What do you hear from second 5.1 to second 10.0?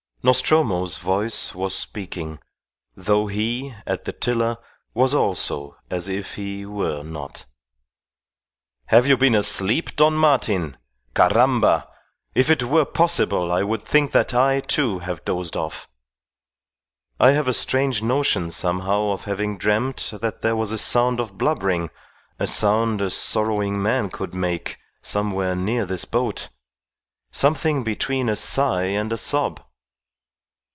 also as if he were not. "Have you been asleep,